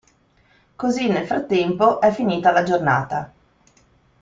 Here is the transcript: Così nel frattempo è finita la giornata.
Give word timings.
Così 0.75 1.07
nel 1.09 1.27
frattempo 1.27 1.99
è 2.01 2.11
finita 2.11 2.49
la 2.51 2.63
giornata. 2.63 3.31